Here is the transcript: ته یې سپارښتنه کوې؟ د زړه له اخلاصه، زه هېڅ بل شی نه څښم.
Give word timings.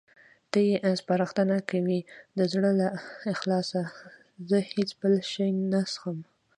ته 0.51 0.57
یې 0.67 0.75
سپارښتنه 0.99 1.57
کوې؟ 1.69 1.99
د 2.37 2.39
زړه 2.53 2.71
له 2.79 2.87
اخلاصه، 3.33 3.81
زه 4.49 4.57
هېڅ 4.71 4.89
بل 4.99 5.13
شی 5.31 5.47
نه 5.71 5.81
څښم. 5.91 6.17